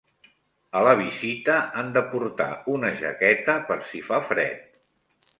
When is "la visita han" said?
0.85-1.91